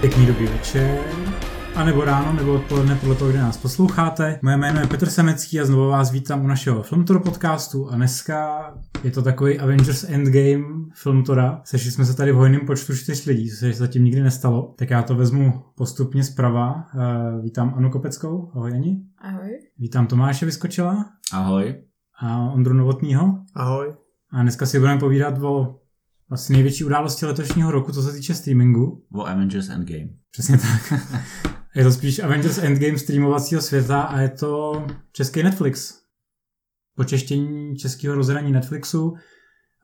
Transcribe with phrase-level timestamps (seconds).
[0.00, 0.98] Pěkný dobrý večer.
[1.74, 4.38] A nebo ráno, nebo odpoledne, podle toho, kde nás posloucháte.
[4.42, 8.58] Moje jméno je Petr Semecký a znovu vás vítám u našeho Filmtor podcastu a dneska
[9.04, 10.64] je to takový Avengers Endgame
[10.94, 11.60] Filmtora.
[11.64, 14.74] Sešli jsme se tady v hojném počtu čtyř lidí, což se zatím nikdy nestalo.
[14.78, 16.84] Tak já to vezmu postupně zprava.
[16.94, 18.50] Uh, vítám Anu Kopeckou.
[18.54, 19.00] Ahoj Ani.
[19.18, 19.50] Ahoj.
[19.78, 21.04] Vítám Tomáše Vyskočila.
[21.32, 21.74] Ahoj.
[22.20, 23.38] A Ondru Novotního.
[23.54, 23.94] Ahoj.
[24.32, 25.76] A dneska si budeme povídat o
[26.30, 29.04] asi největší události letošního roku, co se týče streamingu.
[29.12, 30.08] O Avengers Endgame.
[30.30, 30.92] Přesně tak.
[31.74, 35.94] je to spíš Avengers Endgame streamovacího světa a je to český Netflix.
[36.96, 39.14] Počeštění českého rozhraní Netflixu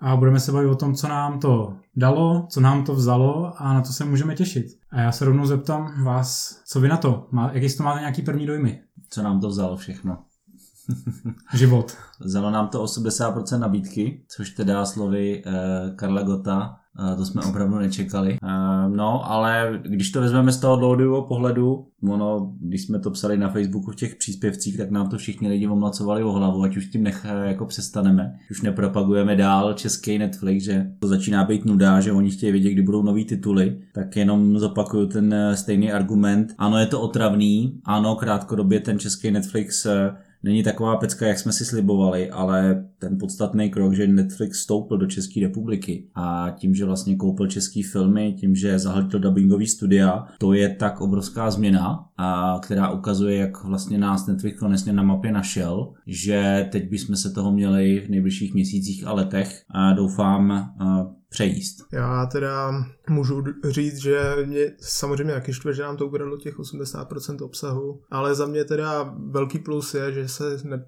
[0.01, 3.74] a budeme se bavit o tom, co nám to dalo, co nám to vzalo a
[3.74, 4.66] na to se můžeme těšit.
[4.90, 7.29] A já se rovnou zeptám vás, co vy na to?
[7.52, 8.82] Jaký to máte nějaký první dojmy?
[9.10, 10.24] Co nám to vzalo všechno?
[11.55, 11.97] Život.
[12.20, 15.52] Vzalo nám to 80% nabídky, což teda slovy eh,
[15.97, 16.77] Karla Gota,
[17.12, 18.38] eh, to jsme opravdu nečekali.
[18.43, 23.37] Eh, no, ale když to vezmeme z toho dlouhodobého pohledu, ono, když jsme to psali
[23.38, 26.87] na Facebooku v těch příspěvcích, tak nám to všichni lidi omlacovali o hlavu, ať už
[26.87, 28.38] tím nech, eh, jako přestaneme.
[28.51, 32.82] Už nepropagujeme dál český Netflix, že to začíná být nuda, že oni chtějí vědět, kdy
[32.82, 36.54] budou nový tituly, tak jenom zopakuju ten eh, stejný argument.
[36.59, 41.52] Ano, je to otravný, ano, krátkodobě ten český Netflix eh, není taková pecka, jak jsme
[41.52, 46.84] si slibovali, ale ten podstatný krok, že Netflix vstoupil do České republiky a tím, že
[46.84, 52.59] vlastně koupil české filmy, tím, že zahltil dubbingový studia, to je tak obrovská změna, a
[52.62, 57.52] která ukazuje, jak vlastně nás Netflix konečně na mapě našel, že teď bychom se toho
[57.52, 60.74] měli v nejbližších měsících a letech a doufám
[61.35, 61.77] přejíst.
[61.93, 67.44] Já teda můžu říct, že mě samozřejmě taky štve, že nám to ukradlo těch 80%
[67.44, 70.44] obsahu, ale za mě teda velký plus je, že se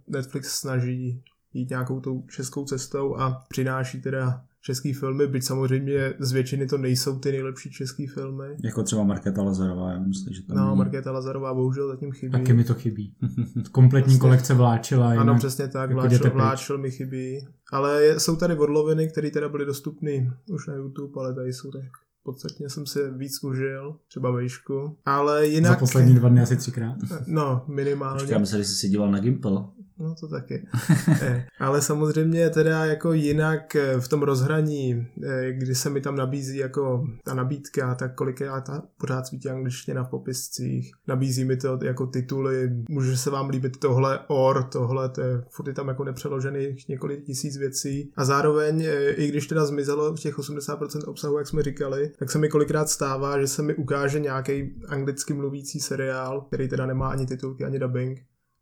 [0.09, 1.23] Netflix snaží
[1.53, 6.79] jít nějakou tou českou cestou a přináší teda český filmy, byť samozřejmě z většiny to
[6.79, 8.47] nejsou ty nejlepší český filmy.
[8.65, 10.77] Jako třeba Markéta Lazarová, já myslím, že tam No, není.
[10.79, 12.33] Markéta Lazarová bohužel zatím chybí.
[12.33, 13.15] Taky mi to chybí.
[13.73, 15.07] Kompletní Vlastně- kolekce vláčila.
[15.11, 16.21] Ano, jinak přesně tak, jako pryč.
[16.33, 17.47] vláčel mi chybí.
[17.73, 20.11] Ale jsou tady odloviny, které teda byly dostupné
[20.53, 21.83] už na YouTube, ale tady jsou tak
[22.23, 24.97] podstatně jsem si víc užil, třeba vejšku.
[25.05, 25.73] Ale jinak...
[25.73, 26.97] Za poslední dva dny asi třikrát.
[27.27, 28.19] No, minimálně.
[28.19, 29.65] Počkej, já myslím, že jsi se díval na Gimple.
[29.99, 30.67] No to taky.
[31.23, 36.17] Eh, Ale samozřejmě teda jako jinak eh, v tom rozhraní, eh, kdy se mi tam
[36.17, 41.79] nabízí jako ta nabídka, tak kolikrát ta pořád svítí angličtina v popiscích, nabízí mi to
[41.83, 46.05] jako tituly, může se vám líbit tohle or, tohle, to je, furt je tam jako
[46.05, 48.13] nepřeložených několik tisíc věcí.
[48.17, 48.87] A zároveň,
[49.17, 53.41] i když teda zmizelo těch 80% obsahu, jak jsme říkali, tak se mi kolikrát stává,
[53.41, 58.21] že se mi ukáže nějaký anglicky mluvící seriál, který teda nemá ani titulky, ani dubbing,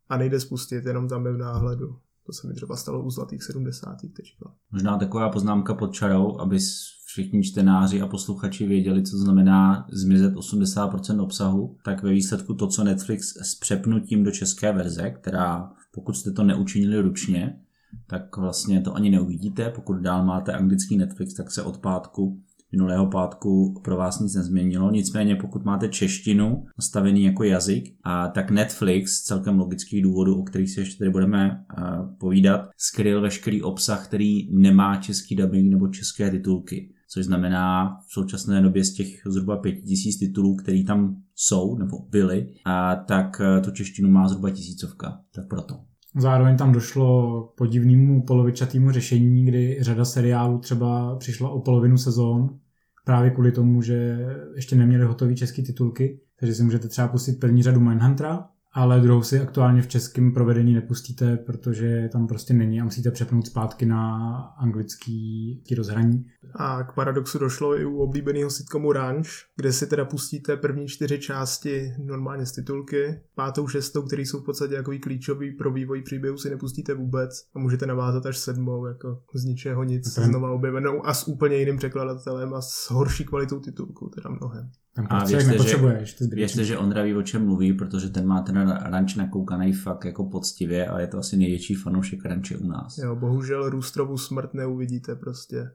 [0.09, 1.95] a nejde spustit, jenom tam je v náhledu.
[2.25, 3.95] To se mi třeba stalo u Zlatých 70.
[4.01, 4.51] teďka.
[4.71, 6.59] Možná taková poznámka pod čarou, aby
[7.05, 12.83] všichni čtenáři a posluchači věděli, co znamená zmizet 80% obsahu, tak ve výsledku to, co
[12.83, 17.59] Netflix s přepnutím do české verze, která pokud jste to neučinili ručně,
[18.07, 19.69] tak vlastně to ani neuvidíte.
[19.69, 24.91] Pokud dál máte anglický Netflix, tak se od pátku minulého pátku pro vás nic nezměnilo.
[24.91, 30.71] Nicméně pokud máte češtinu nastavený jako jazyk, a tak Netflix celkem logických důvodů, o kterých
[30.71, 36.31] si ještě tady budeme uh, povídat, skryl veškerý obsah, který nemá český dubbing nebo české
[36.31, 36.91] titulky.
[37.09, 42.53] Což znamená v současné době z těch zhruba 5000 titulů, které tam jsou nebo byly,
[42.65, 45.21] a tak eh, tu češtinu má zhruba tisícovka.
[45.35, 45.75] Tak proto.
[46.17, 52.59] Zároveň tam došlo k podivnému polovičatému řešení, kdy řada seriálů třeba přišla o polovinu sezón
[53.05, 57.63] právě kvůli tomu, že ještě neměli hotové české titulky, takže si můžete třeba pustit první
[57.63, 62.83] řadu Mindhuntera, ale druhou si aktuálně v českém provedení nepustíte, protože tam prostě není a
[62.83, 66.25] musíte přepnout zpátky na anglický rozhraní.
[66.55, 71.19] A k paradoxu došlo i u oblíbeného sitcomu Ranch, kde si teda pustíte první čtyři
[71.19, 76.37] části normálně z titulky, pátou, šestou, které jsou v podstatě jako klíčový pro vývoj příběhu,
[76.37, 81.05] si nepustíte vůbec a můžete navázat až sedmou, jako z ničeho nic, Ten- znova objevenou
[81.05, 84.71] a s úplně jiným překladatelem a s horší kvalitou titulku, teda mnohem.
[84.95, 86.35] Tam A prostě věřte, že-.
[86.35, 90.23] Věřte, že Ondra ví, o čem mluví, protože ten má ten ranč nakoukaný fakt jako
[90.23, 92.97] poctivě a je to asi největší fanoušek ranče u nás.
[92.97, 95.71] Jo, bohužel Růstrovu smrt neuvidíte prostě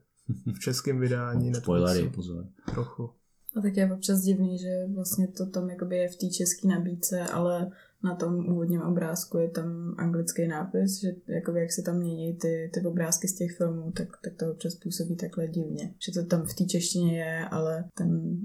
[0.55, 1.55] v českém vydání.
[1.55, 2.47] Spoilery, pozor.
[2.71, 3.11] Trochu.
[3.57, 7.25] A tak je občas divný, že vlastně to tam jakoby je v té české nabídce,
[7.25, 7.71] ale
[8.05, 12.71] na tom úvodním obrázku je tam anglický nápis, že jakoby jak se tam mění ty,
[12.75, 15.95] ty obrázky z těch filmů, tak, tak to občas působí takhle divně.
[15.99, 18.39] Že to tam v té češtině je, ale ten uh,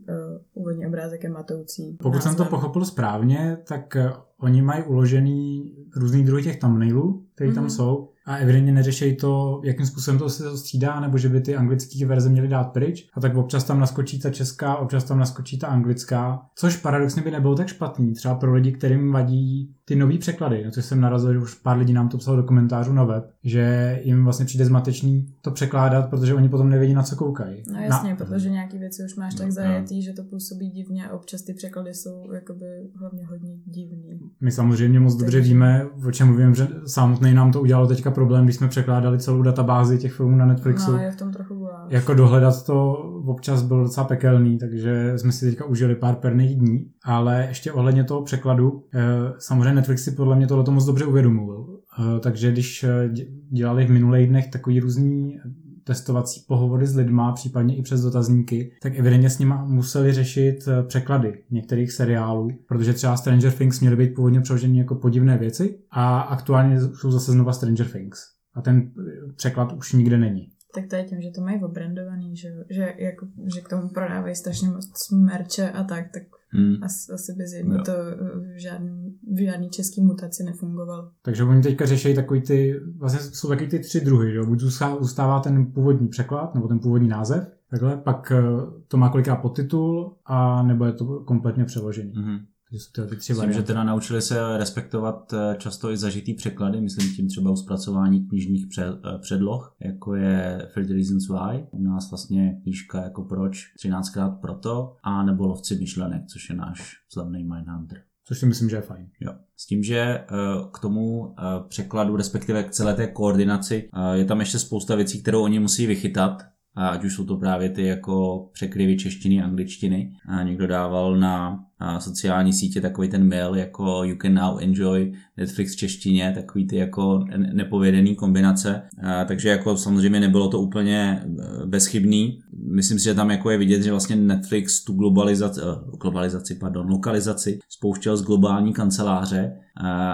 [0.54, 1.98] úvodní obrázek je matoucí.
[2.04, 2.60] Pokud jsem to názvem.
[2.60, 7.70] pochopil správně, tak eh, oni mají uložený různý druhy těch thumbnailů, které tam Mhm.
[7.70, 8.10] jsou.
[8.28, 12.06] a evidentně neřešejí to, jakým způsobem to se to střídá, nebo že by ty anglické
[12.06, 13.10] verze měly dát pryč.
[13.14, 17.32] A tak občas tam naskočí ta česká, občas tam naskočí ta anglická, což paradoxně by
[17.32, 18.14] nebylo tak špatný.
[18.14, 21.78] Třeba pro lidi, kterým vadí ty nový překlady, no což jsem narazil, že už pár
[21.78, 26.10] lidí nám to psalo do komentářů na web, že jim vlastně přijde zmatečný to překládat,
[26.10, 27.64] protože oni potom nevědí, na co koukají.
[27.74, 28.16] No jasně, na...
[28.16, 31.54] protože nějaký věci už máš tak No, zajetý, že to působí divně a občas ty
[31.54, 32.66] překlady jsou jakoby
[33.00, 34.20] hlavně hodně divný.
[34.42, 38.44] My samozřejmě moc dobře víme, o čem mluvím, že samotný nám to udělalo teďka problém,
[38.44, 40.92] když jsme překládali celou databázi těch filmů na Netflixu.
[40.92, 41.92] No je v tom trochu guláš.
[41.92, 42.94] jako dohledat to
[43.26, 48.04] občas bylo docela pekelný, takže jsme si teďka užili pár perných dní, ale ještě ohledně
[48.04, 49.02] toho překladu, eh,
[49.38, 51.75] samozřejmě Netflix si podle mě tohle moc dobře uvědomil, Eh,
[52.20, 55.40] takže když eh, dě- dělali v minulých dnech takový různý
[55.84, 60.84] testovací pohovory s lidma, případně i přes dotazníky, tak evidentně s nima museli řešit eh,
[60.84, 66.20] překlady některých seriálů, protože třeba Stranger Things měly být původně přeloženy jako podivné věci a
[66.20, 68.20] aktuálně jsou zase znova Stranger Things.
[68.54, 70.50] A ten eh, překlad už nikde není.
[70.76, 74.36] Tak to je tím, že to mají obrandovaný, že, že, jako, že k tomu prodávají
[74.36, 76.84] strašně moc merče a tak, tak Hmm.
[76.84, 77.84] asi, asi by zjevně Jo.
[77.86, 78.16] to eh,
[78.56, 81.12] v žádný, v žádný český mutaci nefungovalo.
[81.22, 84.46] Takže oni teďka řeší takový ty, vlastně jsou taky ty tři druhy, že jo?
[84.46, 88.42] buď zůstá- zůstává ten původní překlad, nebo ten původní název, takhle, pak eh,
[88.88, 92.14] to má kolikrát podtitul, a nebo je to kompletně přeložený.
[92.16, 92.38] Mhm.
[92.70, 96.34] Takže jsou tyhle ty tři Myslím, že teda naučili se respektovat eh, často i zažitý
[96.34, 98.92] překlady, myslím tím třeba u zpracování knižních eh,
[99.22, 105.24] předloh, jako je 30 Reasons Why, u nás vlastně knížka jako proč, 13krát proto, a
[105.24, 108.02] nebo Lovci myšlenek, což je náš slavný Mindhunter.
[108.28, 109.10] Což si myslím, že je fajn.
[109.20, 109.34] Jo.
[109.58, 110.26] S tím, že eh,
[110.72, 111.36] k tomu
[111.68, 116.44] překladu, respektive k celé té koordinaci, je tam ještě spousta věcí, kterou oni musí vychytat,
[116.76, 120.14] a ať už jsou to právě ty jako překryvy češtiny, angličtiny.
[120.28, 121.66] A někdo dával na
[122.00, 126.76] sociální sítě takový ten mail jako you can now enjoy Netflix v češtině, takový ty
[126.76, 128.82] jako ne- nepovědený kombinace.
[129.28, 132.40] Takže jako samozřejmě nebylo to úplně eh, bezchybný.
[132.76, 136.90] Myslím si, že tam jako je vidět, že vlastně Netflix tu globalizaci, eh, globalizaci, pardon,
[136.90, 139.52] lokalizaci spouštěl z globální kanceláře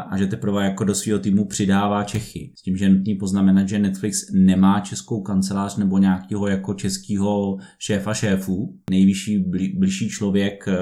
[0.10, 2.52] a, že teprve jako do svého týmu přidává Čechy.
[2.56, 7.58] S tím, že je nutný poznamenat, že Netflix nemá českou kancelář nebo nějakého jako českého
[7.80, 8.76] šéfa šéfů.
[8.90, 10.74] Nejvyšší bli, bližší člověk eh,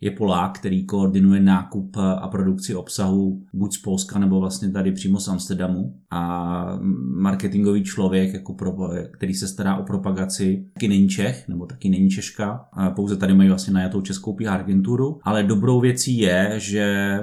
[0.00, 5.20] je Polák, který koordinuje nákup a produkci obsahu buď z Polska nebo vlastně tady přímo
[5.20, 5.94] z Amsterdamu.
[6.10, 6.78] A
[7.14, 8.76] marketingový člověk, jako pro,
[9.10, 13.34] který se stará o propagaci, taky není Čech, nebo taky není Češka, a pouze tady
[13.34, 17.18] mají vlastně najatou českou PR agenturu, ale dobrou věcí je, že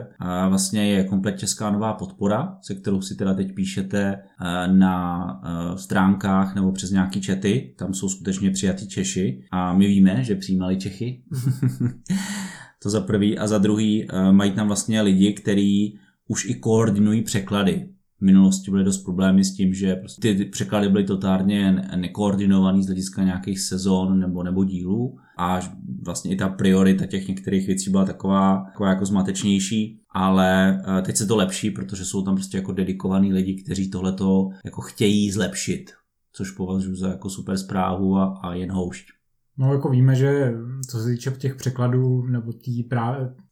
[0.49, 4.19] vlastně je komplet česká nová podpora, se kterou si teda teď píšete
[4.67, 5.41] na
[5.75, 9.43] stránkách nebo přes nějaký čety, tam jsou skutečně přijatí Češi.
[9.51, 11.21] A my víme, že přijímali Čechy.
[12.83, 13.37] To za prvý.
[13.37, 17.89] A za druhý eh, mají tam vlastně lidi, kteří už i koordinují překlady.
[18.19, 22.83] V minulosti byly dost problémy s tím, že prostě ty překlady byly totálně ne- nekoordinovaný
[22.83, 25.59] z hlediska nějakých sezon nebo, nebo dílů a
[26.05, 31.15] vlastně i ta priorita těch některých věcí byla taková, taková jako zmatečnější, ale eh, teď
[31.15, 35.91] se to lepší, protože jsou tam prostě jako dedikovaní lidi, kteří tohleto jako chtějí zlepšit,
[36.33, 39.16] což považuji za jako super zprávu a, a jen houšť.
[39.59, 40.53] No jako víme, že
[40.89, 42.53] co se týče těch překladů nebo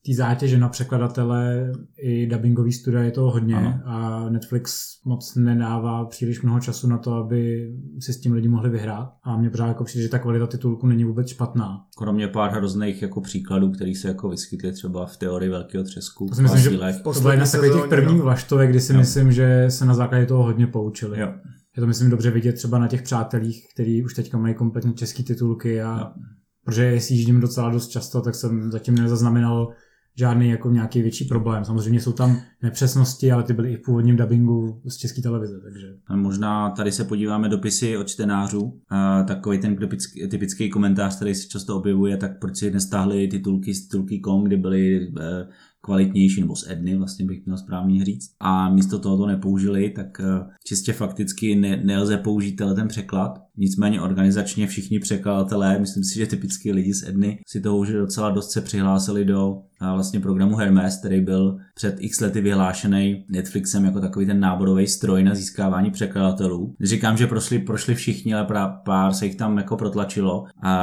[0.04, 3.80] tý zátěže na překladatele i dubbingový studia je toho hodně Ano.
[3.86, 8.70] a Netflix moc nedává příliš mnoho času na to, aby si s tím lidi mohli
[8.70, 11.86] vyhrát a mně pořád jako přijde, že ta kvalita titulku není vůbec špatná.
[11.98, 16.28] Kromě pár hrozných jako příkladů, který se jako vyskytly třeba v teorii velkého třesku.
[16.30, 16.70] To si myslím, že
[17.04, 18.24] to bylo jedna z těch prvních no.
[18.24, 19.00] vlaštovek, kdy si Jo.
[19.00, 21.20] myslím, že se na základě toho hodně poučili.
[21.20, 21.34] Jo.
[21.78, 25.24] Je to myslím dobře vidět třeba na těch přátelích, který už teďka mají kompletně český
[25.24, 26.12] titulky a Jo.
[26.66, 29.74] protože jestli jíždím docela dost často, tak jsem zatím nezaznamenal
[30.18, 31.66] žádný jako nějaký větší problém.
[31.66, 35.88] Samozřejmě jsou tam nepřesnosti, ale ty byly i v původním dubbingu z české televize, takže
[36.08, 38.82] A Možná tady se podíváme dopisy od čtenářů.
[38.90, 43.74] A takový ten typický, typický komentář, který se často objevuje, tak proč si nestáhli titulky
[43.74, 45.48] z titulky.com, kdy byly eh,
[45.86, 48.32] kvalitnější, nebo z Edny vlastně bych měl správně říct.
[48.40, 53.45] A místo toho to nepoužili, tak eh, čistě fakticky ne, nelze použít ten překlad.
[53.58, 58.30] Nicméně organizačně všichni překladatelé, myslím si, že typicky lidi z Edny si toho už docela
[58.30, 63.86] dost se přihlásili do a vlastně programu Hermes, který byl před x lety vyhlášený Netflixem
[63.86, 66.76] jako takový ten náborový stroj na získávání překladatelů.
[66.82, 70.46] Říkám, že prošli, prošli všichni, ale pra- pár se jich tam jako protlačilo.
[70.62, 70.76] A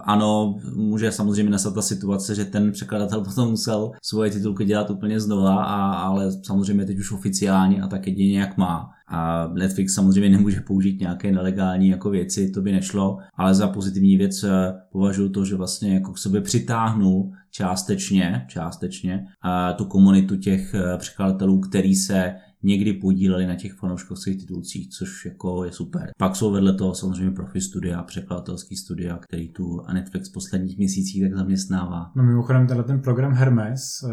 [0.00, 5.20] ano, může samozřejmě nastat ta situace, že ten překladatel potom musel svoje titulky dělat úplně
[5.20, 8.90] znova, a, ale samozřejmě teď už oficiálně a tak jedině jak má.
[9.10, 14.16] A Netflix samozřejmě nemůže použít nějaké nelegální jako věci, to by nešlo, ale za pozitivní
[14.16, 20.36] věc eh, považuji to, že vlastně jako k sobě přitáhnul částečně, částečně a tu komunitu
[20.36, 26.10] těch eh, překladatelů, který se někdy podíleli na těch fanouškovských titulcích, což jako je super.
[26.18, 31.22] Pak jsou vedle toho samozřejmě profi studia, překladatelský studia, který tu Netflix v posledních měsících
[31.22, 32.12] tak zaměstnává.
[32.16, 34.10] No mimochodem tenhle ten program Hermes, uh,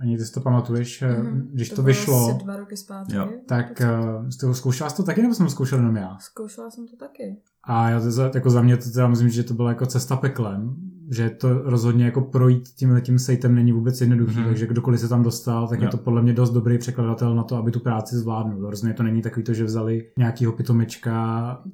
[0.00, 1.46] ani ty si to pamatuješ, mm-hmm.
[1.52, 3.16] když to, to vyšlo, asi dva roky zpátky.
[3.16, 3.28] Jo.
[3.46, 3.82] tak
[4.20, 6.16] uh, jsi to zkoušela jsi to taky, nebo jsem to zkoušel jenom já?
[6.20, 7.36] Zkoušela jsem to taky.
[7.68, 10.76] A já to, jako za mě to teda myslím, že to byla jako cesta peklem,
[11.10, 14.44] že to rozhodně jako projít tím tím sejtem není vůbec jednoduchý, hmm.
[14.44, 15.84] takže kdokoliv se tam dostal, tak jo.
[15.84, 18.70] je to podle mě dost dobrý překladatel na to, aby tu práci zvládnul.
[18.70, 21.16] Rozhodně to není takový to, že vzali nějakýho pitomečka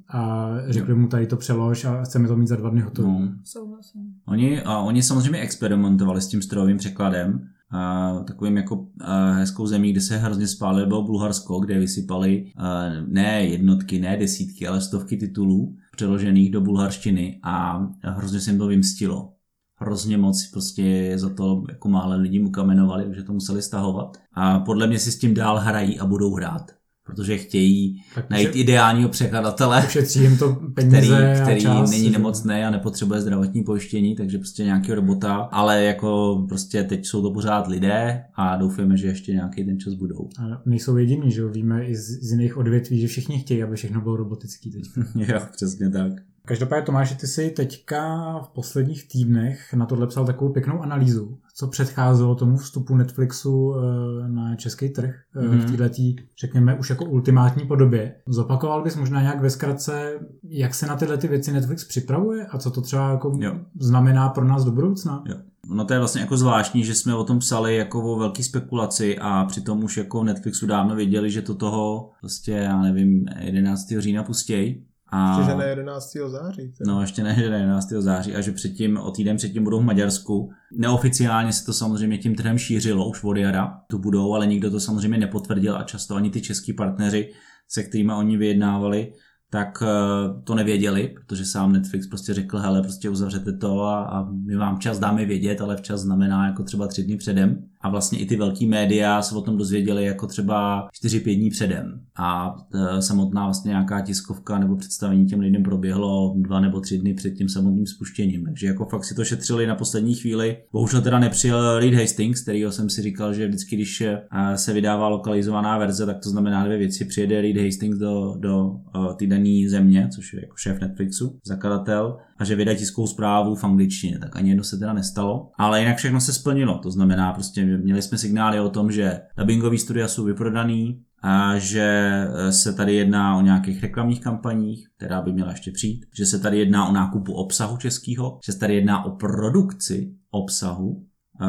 [0.09, 0.97] a řekli jo.
[0.97, 3.07] mu tady to přelož a chceme to mít za dva dny hotovo.
[3.07, 3.29] No.
[3.43, 4.01] Souhlasím.
[4.25, 9.91] Oni, a oni samozřejmě experimentovali s tím strojovým překladem, a takovým jako a hezkou zemí,
[9.91, 15.17] kde se hrozně spálilo, bylo Bulharsko, kde vysypali a ne jednotky, ne desítky, ale stovky
[15.17, 19.33] titulů přeložených do bulharštiny a hrozně se jim to vymstilo.
[19.75, 24.17] Hrozně moc prostě za to jako málo lidí mu kamenovali, že to museli stahovat.
[24.33, 26.71] A podle mě si s tím dál hrají a budou hrát
[27.05, 28.59] protože chtějí tak najít že...
[28.59, 34.15] ideálního překladatele, ušetří jim to peníze který, který čas, není nemocný a nepotřebuje zdravotní pojištění,
[34.15, 39.07] takže prostě nějaký robota, ale jako prostě teď jsou to pořád lidé a doufáme, že
[39.07, 40.29] ještě nějaký ten čas budou.
[40.39, 43.75] A nejsou jediní, že jo, víme i z, z jiných odvětví, že všichni chtějí, aby
[43.75, 44.83] všechno bylo robotický teď.
[45.15, 46.13] jo, přesně tak.
[46.47, 51.67] Každopádně Tomáš, ty jsi teďka v posledních týdnech na tohle psal takovou pěknou analýzu, co
[51.67, 55.57] předcházelo tomu vstupu Netflixu eh, na český trh mm-hmm.
[55.57, 58.15] v této, řekněme, už jako ultimátní podobě.
[58.27, 62.57] Zopakoval bys možná nějak ve zkratce, jak se na tyhle ty věci Netflix připravuje a
[62.57, 63.59] co to třeba jako jo.
[63.79, 65.23] znamená pro nás do budoucna?
[65.25, 65.35] Jo.
[65.69, 69.17] No to je vlastně jako zvláštní, že jsme o tom psali jako o velký spekulaci
[69.19, 73.93] a přitom už jako Netflixu dávno věděli, že to toho prostě, já nevím, 11.
[73.99, 75.37] října pustějí a...
[75.37, 76.13] Ještě, že ne 11.
[76.27, 76.73] září.
[76.77, 76.93] Teda.
[76.93, 77.89] No, ještě ne, že ne 11.
[77.89, 80.49] září a že předtím, o týden předtím budou v Maďarsku.
[80.77, 84.79] Neoficiálně se to samozřejmě tím trhem šířilo už od jara, tu budou, ale nikdo to
[84.79, 87.31] samozřejmě nepotvrdil a často ani ty český partneři,
[87.67, 89.13] se kterými oni vyjednávali,
[89.49, 94.23] tak eh, to nevěděli, protože sám Netflix prostě řekl, hele, prostě uzavřete to a, a
[94.23, 97.69] my vám čas dáme vědět, ale včas znamená jako třeba tři dny předem.
[97.83, 102.01] A vlastně i ty velký média se o tom dozvěděli jako třeba 4-5 dní předem.
[102.15, 107.13] A e, samotná vlastně nějaká tiskovka nebo představení těm lidem proběhlo dva nebo tři dny
[107.13, 108.45] před tím samotným spuštěním.
[108.45, 110.57] Takže jako fakt si to šetřili na poslední chvíli.
[110.71, 114.21] Bohužel teda nepřijel Reed Hastings, kterýho jsem si říkal, že vždycky, když e,
[114.55, 117.05] se vydává lokalizovaná verze, tak to znamená dvě věci.
[117.05, 118.71] Přijede Reed Hastings do, do
[119.11, 123.55] e, té dané země, což je jako šéf Netflixu, zakladatel, a že vydají tiskovou zprávu
[123.55, 124.19] v angličtině.
[124.19, 125.51] Tak ani jedno se teda nestalo.
[125.57, 126.77] Ale jinak všechno se splnilo.
[126.77, 131.81] To znamená prostě měli jsme signály o tom, že dubbingové studia jsou vyprodaný, a že
[131.81, 136.39] e, se tady jedná o nějakých reklamních kampaních, která by měla ještě přijít, že se
[136.39, 141.05] tady jedná o nákupu obsahu českého, že se tady jedná o produkci obsahu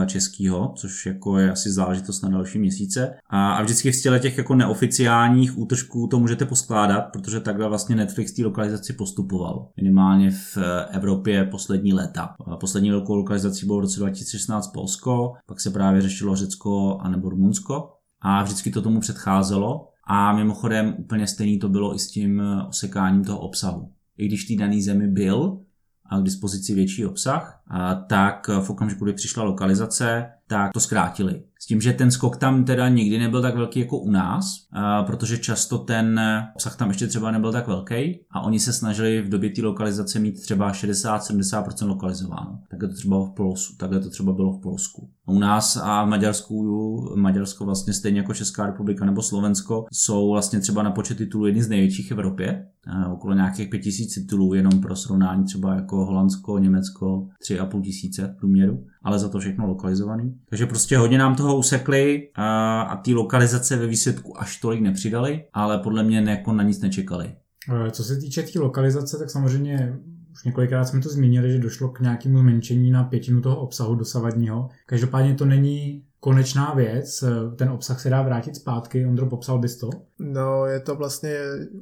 [0.07, 3.15] českého, což jako je asi záležitost na další měsíce.
[3.31, 7.97] A, a vždycky v těle těch jako neoficiálních útržků to můžete poskládat, protože takhle vlastně
[7.97, 9.69] Netflix té lokalizaci postupoval.
[9.77, 12.35] Minimálně v e, Evropě poslední léta.
[12.61, 17.31] Poslední velkou lokalizací bylo v roce 2016 Polsko, pak se právě řešilo Řecko a nebo
[17.31, 17.91] Rumunsko.
[18.21, 19.89] A vždycky to tomu předcházelo.
[20.07, 23.91] A mimochodem úplně stejný to bylo i s tím osekáním toho obsahu.
[24.19, 25.64] I když v té dané zemi byl
[26.07, 27.63] a k dispozici větší obsah,
[28.07, 31.43] tak v okamžiku, kdy přišla lokalizace, tak to zkrátili.
[31.61, 34.67] S tím, že ten skok tam teda nikdy nebyl tak velký jako u nás,
[35.07, 36.21] protože často ten
[36.55, 40.19] obsah tam ještě třeba nebyl tak velký a oni se snažili v době té lokalizace
[40.19, 42.59] mít třeba 60-70% lokalizováno.
[42.71, 45.11] Takhle to třeba v Polsku, takhle to třeba bylo v Polsku.
[45.27, 50.61] U nás a v Maďarsku, Maďarsko vlastně stejně jako Česká republika nebo Slovensko jsou vlastně
[50.61, 52.67] třeba na počet titulů jedny z největších v Evropě.
[53.13, 58.85] Okolo nějakých 5000 titulů jenom pro srovnání třeba jako Holandsko, Německo, 3,5 tisíce v průměru
[59.05, 60.34] ale za to všechno lokalizovaný.
[60.49, 65.45] Takže prostě hodně nám toho usekli a, a ty lokalizace ve výsledku až tolik nepřidali,
[65.53, 67.35] ale podle mě jako na nic nečekali.
[67.87, 69.99] E, co se týče té tý lokalizace, tak samozřejmě
[70.33, 74.69] už několikrát jsme to zmínili, že došlo k nějakému zmenšení na pětinu toho obsahu dosavadního.
[74.87, 77.25] Každopádně to není konečná věc,
[77.57, 79.91] ten obsah se dá vrátit zpátky, Ondro, popsal bys to?
[80.19, 81.39] No, je to vlastně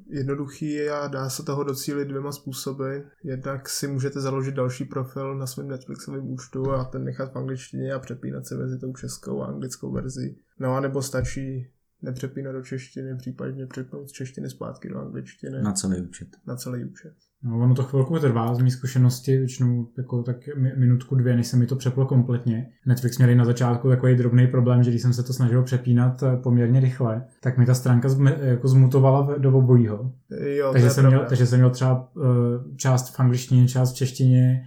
[0.09, 2.99] jednoduchý a dá se toho docílit dvěma způsoby.
[3.25, 7.93] Jednak si můžete založit další profil na svém Netflixovém účtu a ten nechat v angličtině
[7.93, 10.37] a přepínat se mezi tou českou a anglickou verzi.
[10.59, 11.71] No a nebo stačí
[12.03, 15.63] nepřepínat do češtiny, případně přepnout z češtiny zpátky do angličtiny.
[15.63, 16.29] Na celý účet.
[16.47, 17.15] Na celý účet.
[17.45, 20.37] No, ono to chvilku trvá, z mý zkušenosti, většinou jako tak
[20.77, 22.69] minutku, dvě, než se mi to přeplo kompletně.
[22.87, 26.37] Netflix měli na začátku takový drobný problém, že když jsem se to snažil přepínat eh,
[26.37, 30.13] poměrně rychle, tak mi ta stránka zme, jako zmutovala do obojího.
[30.57, 32.25] Jo, takže, jsem měl, takže jsem měl třeba uh,
[32.77, 34.63] část v angličtině, část v češtině,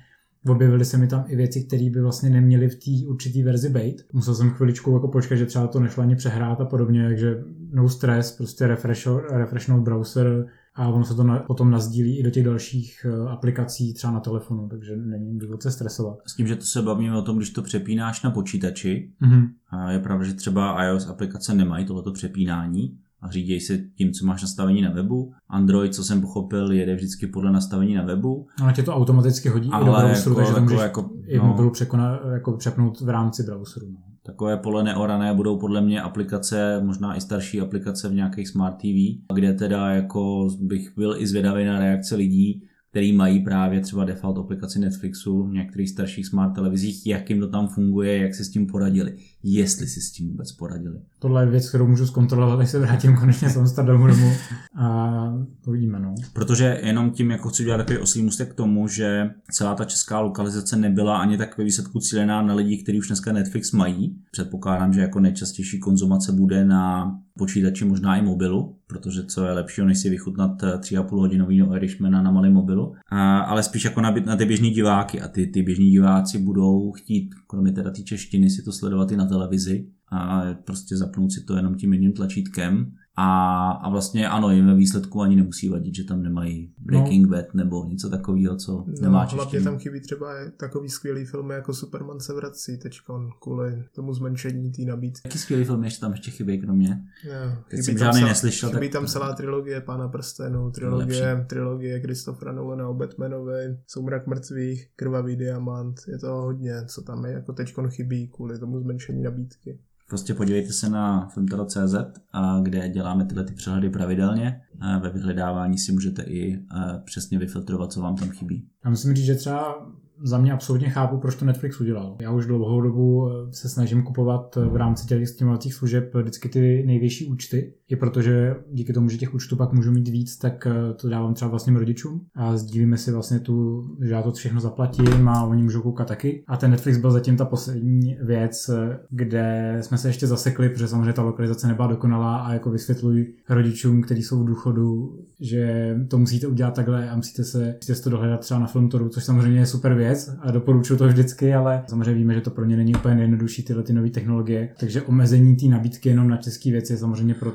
[0.48, 4.06] objevily se mi tam i věci, které by vlastně neměly v té určité verzi být.
[4.14, 7.90] Musel jsem chviličku jako počkat, že třeba to nešlo ani přehrát a podobně, takže no
[7.90, 12.46] stress, prostě refresh, refreshnout browser, a ono se to na, potom nazdílí i do těch
[12.46, 16.18] dalších uh, aplikací, třeba na telefonu, takže není důvod se stresovat.
[16.28, 19.48] S tím, že to se bavíme o tom, když to přepínáš na počítači, Mhm.
[19.70, 24.26] a je pravda, že třeba iOS aplikace nemají tohleto přepínání a řídí se tím, co
[24.26, 25.34] máš nastavení na webu.
[25.50, 29.68] Android, co jsem pochopil, jede vždycky podle nastavení na webu, Ale tě to automaticky hodí
[29.68, 32.58] i do ale browseru, jako, takže to jako, můžeš jako, i no, mobilu překonat, jako
[32.58, 33.88] přepnout v rámci browseru.
[33.92, 33.98] No.
[34.26, 39.22] Takové pole neorané budou podle mě aplikace, možná i starší aplikace v nějakých smart TV,
[39.36, 44.38] kde teda jako bych byl i zvědavý na reakce lidí, který mají právě třeba default
[44.38, 48.50] aplikaci Netflixu v některých starších smart televizích, jak jim to tam funguje, jak si s
[48.50, 51.00] tím poradili, jestli si s tím vůbec poradili.
[51.20, 54.32] Tohle je věc, kterou můžu zkontrolovat, až se vrátím konečně z Amsterdamu domů
[54.76, 55.20] a
[55.68, 56.00] uvidíme.
[56.00, 56.16] No.
[56.34, 60.76] Protože jenom tím, jako chci udělat takový oslý k tomu, že celá ta česká lokalizace
[60.76, 64.16] nebyla ani tak ve výsledku cílená na lidi, kteří už dneska Netflix mají.
[64.32, 69.88] Předpokládám, že jako nejčastější konzumace bude na počítači, možná i mobilu, protože co je lepšího,
[69.88, 74.12] než si vychutnat eh, 3,5 hodinový Irishmana na malém mobilu, a, ale spíš jako na,
[74.26, 78.50] na ty běžní diváky a ty, ty běžní diváci budou chtít, kromě teda té češtiny,
[78.50, 82.92] si to sledovat i na televizi a prostě zapnout si to jenom tím jedním tlačítkem
[83.18, 87.54] a, a vlastně ano, jim ve výsledku ani nemusí vadit, že tam nemají Breaking Bad
[87.54, 89.64] nebo něco takového, co No, nemá hlavně češtinu.
[89.64, 94.82] tam chybí třeba takový skvělý filmy jako Superman se vrací teďkon kvůli tomu zmenšení té
[94.82, 95.22] nabídky.
[95.28, 96.90] Jaký skvělý film ještě tam ještě chybí kromě?
[97.28, 102.52] No, Teď jsem žádný neslyšel, Chybí tak- tam celá trilogie Pána prstenů, trilogie, trilogie Christophera
[102.52, 107.90] Nolana o Batmanovi, Soumrak mrtvých, Krvavý diamant, je to hodně, co tam je, jako teďkon
[107.90, 109.80] chybí kvůli tomu zmenšení nabídky.
[110.10, 111.96] Prostě podívejte se na filmtelo.cz,
[112.34, 114.62] a kde děláme tyhle ty přehledy pravidelně.
[115.02, 116.60] Ve vyhledávání si můžete i eh,
[117.06, 118.68] přesně vyfiltrovat, co vám tam chybí.
[118.84, 119.92] Já musím říct, že třeba
[120.24, 122.18] za mě absolutně chápu, proč to Netflix udělal.
[122.22, 126.50] Já už dlouhou dobu eh, se snažím kupovat eh, v rámci těch streamovacích služeb vždycky
[126.50, 130.68] ty největší účty, i protože díky tomu, že těch účtů pak můžu mít víc, tak
[130.68, 134.62] eh, to dávám třeba vlastním rodičům a sdílíme si vlastně tu, že já to všechno
[134.62, 136.44] zaplatím a oni můžou koukat taky.
[136.48, 140.88] A ten Netflix byl zatím ta poslední věc, eh, kde jsme se ještě zasekli, protože
[140.88, 146.18] samozřejmě ta lokalizace nebyla dokonalá a jako vysvětluji rodičům, kteří jsou v důchodu, že to
[146.18, 149.66] musíte udělat takhle a musíte se, musíte to dohledat třeba na Filmtoru, což samozřejmě je
[149.66, 150.05] super věc
[150.40, 153.84] a doporučuji to vždycky, ale samozřejmě víme, že to pro ně není úplně nejjednodušší tyhle
[153.84, 157.54] ty nové technologie, takže omezení té nabídky jenom na české věci je samozřejmě pro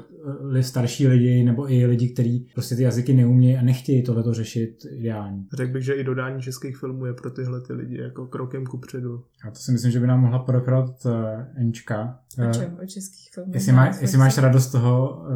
[0.56, 4.86] eh, starší lidi nebo i lidi, kteří prostě ty jazyky neumějí a nechtějí tohleto řešit
[4.90, 5.46] ideální.
[5.54, 8.78] Řekl bych, že i dodání českých filmů je pro tyhle ty lidi jako krokem ku
[8.78, 9.22] předu.
[9.48, 11.12] A to si myslím, že by nám mohla poreferovat uh,
[11.56, 12.18] Enčka.
[12.38, 12.78] O Eh, čem?
[12.82, 13.54] O českých filmech?
[13.54, 15.26] Jestli, má, jestli máš radost z toho,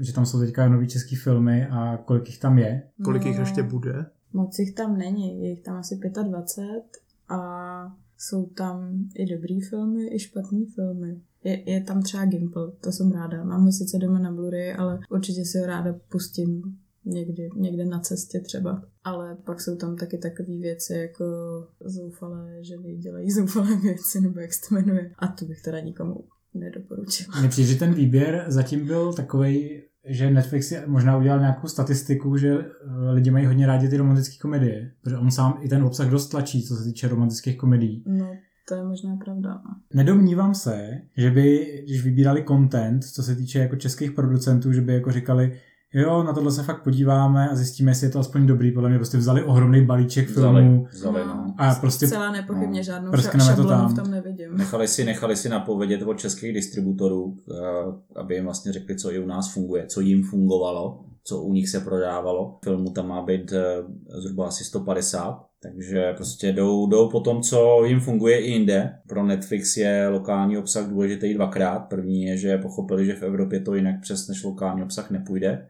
[0.00, 2.82] eh, že tam jsou teďka nový český filmy a kolik jich tam je?
[3.04, 4.06] Kolik jich No, ještě bude?
[4.34, 6.82] Moc jich tam není, je jich tam asi 25
[7.28, 11.20] a jsou tam i dobrý filmy, i špatný filmy.
[11.44, 13.44] Je, je tam třeba Gimple, to jsem ráda.
[13.44, 18.00] Mám ho sice doma na Blu-ray, ale určitě si ho ráda pustím někdy, někde na
[18.00, 18.82] cestě třeba.
[19.04, 21.24] Ale pak jsou tam taky takové věci jako
[21.84, 25.10] zoufalé ženy dělají zoufalé věci, nebo jak se to jmenuje.
[25.18, 27.40] A to bych teda nikomu nedoporučila.
[27.40, 32.36] Mně přijde, že ten výběr zatím byl takový, že Netflix si možná udělal nějakou statistiku,
[32.36, 36.10] že eh, lidi mají hodně rádi ty romantické komedie, protože on sám i ten obsah
[36.10, 38.04] dost tlačí, co se týče romantických komedií.
[38.06, 38.36] No,
[38.68, 39.60] to je možná pravda.
[39.94, 44.94] Nedomnívám se, že by, když vybírali content, co se týče jako českých producentů, že by
[44.94, 45.58] jako říkali,
[45.94, 48.72] jo, na tohle se fakt podíváme a zjistíme, jestli je to aspoň dobrý.
[48.72, 51.54] Podle mě prostě vzali ohromný balíček filmů vzali, no.
[51.58, 53.94] a prostě Celá nepochybně no, žádnou prskneme ša- to šablonu tam.
[53.94, 54.56] v tom nevidím.
[54.56, 59.18] Nechali si, nechali si napovědět od českých distributorů, eh, aby jim vlastně řekli, co i
[59.18, 62.58] u nás funguje, co jim fungovalo, co u nich se prodávalo.
[62.64, 63.62] Filmu tam má být eh,
[64.20, 68.92] zhruba asi 150, takže prostě jdou, jdou po tom, co jim funguje i jinde.
[69.08, 71.78] Pro Netflix je lokální obsah důležitý dvakrát.
[71.78, 75.68] První je, že pochopili, že v Evropě to jinak přes než lokální obsah nepůjde.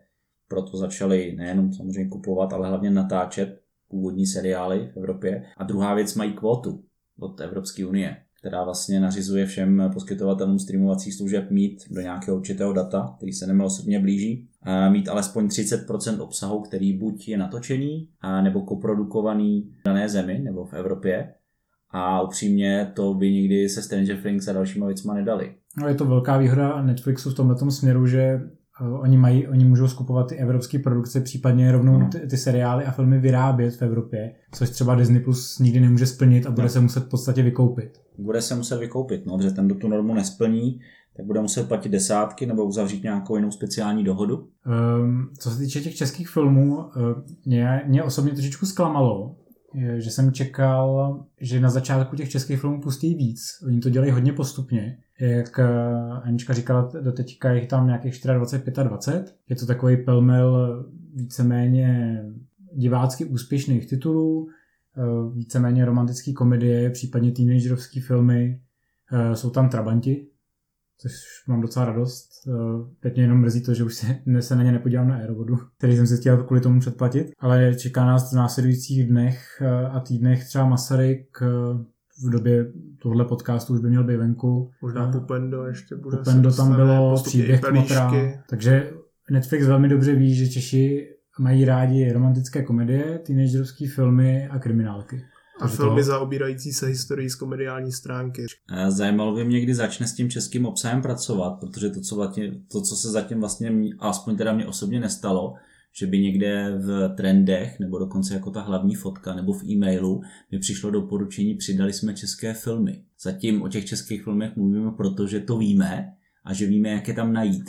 [0.54, 5.44] Proto začali nejenom samozřejmě kupovat, ale hlavně natáčet původní seriály v Evropě.
[5.56, 6.84] A druhá věc mají kvótu
[7.18, 13.14] od Evropské unie, která vlastně nařizuje všem poskytovatelům streamovacích služeb mít do nějakého určitého data,
[13.16, 14.48] který se nemilosrdně blíží,
[14.90, 18.08] mít alespoň 30% obsahu, který buď je natočený,
[18.42, 21.34] nebo koprodukovaný v dané zemi nebo v Evropě.
[21.90, 25.54] A upřímně to by nikdy se Stranger Things a dalšíma věcma nedali.
[25.78, 28.40] No, je to velká výhoda Netflixu v tomhle směru, že
[28.80, 32.08] oni, mají, oni můžou skupovat ty evropské produkce, případně rovnou No.
[32.12, 36.46] ty, ty seriály a filmy vyrábět v Evropě, což třeba Disney Plus nikdy nemůže splnit
[36.46, 36.68] a bude No.
[36.68, 38.00] se muset v podstatě vykoupit.
[38.18, 40.80] Bude se muset vykoupit, no, protože ten, kdo tu normu nesplní,
[41.16, 44.48] tak bude muset platit desátky nebo uzavřít nějakou jinou speciální dohodu.
[44.98, 46.84] Um, co se týče těch českých filmů, uh,
[47.46, 49.37] mě, mě osobně trošičku zklamalo,
[49.98, 53.40] že jsem čekal, že na začátku těch českých filmů pustí víc.
[53.66, 54.98] Oni to dělají hodně postupně.
[55.20, 55.64] Jak eh,
[56.22, 59.37] Anička říkala, do teďka jich tam nějakých 24, 25.
[59.48, 62.20] Je to takový pelmel víceméně
[62.72, 64.48] divácky úspěšných titulů,
[64.96, 68.61] eh, víceméně romantické komedie, případně teenagerovské filmy.
[69.12, 70.27] Eh, jsou tam trabanti,
[70.98, 71.12] což
[71.48, 72.31] mám docela radost.
[73.00, 74.07] Teď mě jenom mrzí to, že už se,
[74.40, 78.05] se na ně nepodívám na Aerovodu, který jsem si chtěl kvůli tomu předplatit, ale čeká
[78.05, 81.38] nás v následujících dnech a týdnech třeba Masaryk
[82.22, 82.72] v době
[83.03, 84.70] tohle podcastu už by měl být venku.
[84.83, 86.16] Možná Pupendo ještě bude.
[86.16, 88.12] Pupendo tam bylo, příběh Kmotra.
[88.48, 88.90] Takže
[89.31, 95.24] Netflix velmi dobře ví, že Češi mají rádi romantické komedie, teenagerovské filmy a kriminálky.
[95.61, 96.07] A filmy to...
[96.07, 98.46] zaobírající se historií z komediální stránky.
[98.88, 102.83] Zajímalo by mě, kdy začne s tím českým obsahem pracovat, protože to, co, vlastně, to,
[102.83, 105.55] co se zatím vlastně, aspoň teda mě osobně nestalo,
[105.98, 110.59] že by někde v trendech, nebo dokonce jako ta hlavní fotka, nebo v e-mailu mi
[110.59, 113.02] přišlo doporučení, přidali jsme české filmy.
[113.22, 116.12] Zatím o těch českých filmech mluvíme, protože to víme
[116.44, 117.64] a že víme, jak je tam najít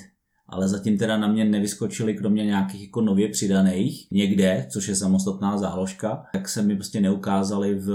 [0.48, 5.58] ale zatím teda na mě nevyskočili kromě nějakých jako nově přidaných někde, což je samostatná
[5.58, 7.92] záložka, tak se mi prostě neukázali v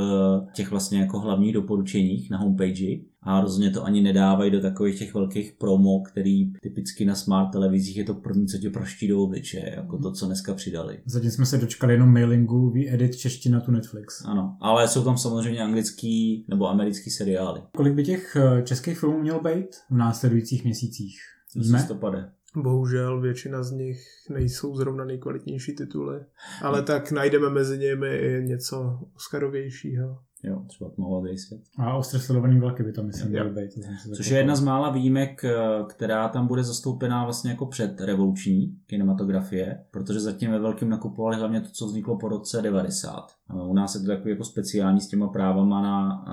[0.55, 5.15] těch vlastně jako hlavních doporučeních na homepage a rozhodně to ani nedávají do takových těch
[5.15, 9.75] velkých promo, který typicky na smart televizích je to první, co tě proští do obličeje,
[9.77, 10.99] jako to, co dneska přidali.
[11.07, 14.25] Zatím jsme se dočkali jenom mailingu, edit čeština tu Netflix.
[14.25, 17.61] Ano, ale jsou tam samozřejmě anglický nebo americký seriály.
[17.77, 21.21] Kolik by těch eh, českých filmů mělo být v následujících měsících?
[21.57, 21.79] Víme?
[21.79, 22.31] Listopade.
[22.57, 26.21] Bohužel většina z nich nejsou zrovna nejkvalitnější tituly,
[26.63, 30.19] ale tak najdeme mezi nimi i něco Oscarovějšího.
[30.43, 31.61] Jo, třeba tmavý svět.
[31.79, 33.85] A ostře sledovaný vlaky by tam myslím měly být.
[34.17, 35.55] Což je jedna z mála výjimek, eh,
[35.89, 41.61] která tam bude zastoupená vlastně jako před revoluční kinematografie, protože zatím ve velkém nakupovali hlavně
[41.61, 43.33] to, co vzniklo po roce 90.
[43.65, 46.25] U nás je to takový jako speciální s těma právama na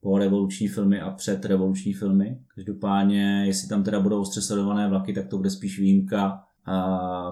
[0.00, 2.38] po revoluční filmy a před revoluční filmy.
[2.54, 6.42] Každopádně, jestli tam teda budou ostře sledované vlaky, tak to bude spíš výjimka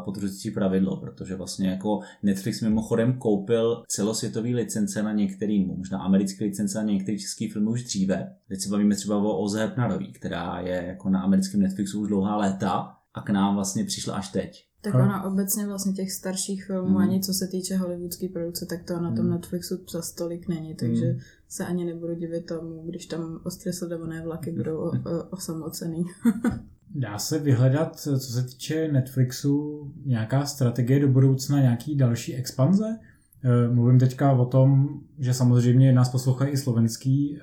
[0.04, 6.78] potvrzující pravidlo, protože vlastně jako Netflix mimochodem koupil celosvětový licence na některý, možná americké licence
[6.78, 8.34] na některý český film už dříve.
[8.48, 12.36] Teď se bavíme třeba o Oze Hepnarový, která je jako na americkém Netflixu už dlouhá
[12.36, 14.64] léta a k nám vlastně přišla až teď.
[14.84, 16.96] Tak ona obecně vlastně těch starších filmů, mm.
[16.96, 19.30] ani co se týče hollywoodské produkce, tak to na tom mm.
[19.30, 21.18] Netflixu za tolik není, takže mm.
[21.48, 26.04] se ani nebudu divit tomu, když tam ostře sledované vlaky budou o, o, osamocený.
[26.94, 32.98] Dá se vyhledat, co se týče Netflixu, nějaká strategie do budoucna, nějaký další expanze?
[33.44, 37.40] Eh, mluvím teďka o tom, že samozřejmě nás poslouchají i slovenský eh,